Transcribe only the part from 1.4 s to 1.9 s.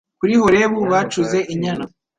inyana